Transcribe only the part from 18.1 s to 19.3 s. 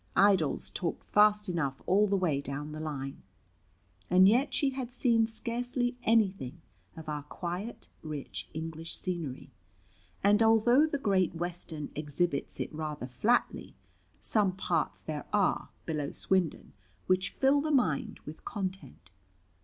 with content.